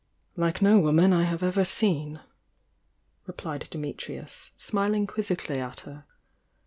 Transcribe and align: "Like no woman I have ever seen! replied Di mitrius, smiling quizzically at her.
"Like 0.35 0.63
no 0.63 0.79
woman 0.79 1.13
I 1.13 1.25
have 1.25 1.43
ever 1.43 1.63
seen! 1.63 2.21
replied 3.27 3.67
Di 3.69 3.77
mitrius, 3.77 4.49
smiling 4.57 5.05
quizzically 5.05 5.59
at 5.59 5.81
her. 5.81 6.05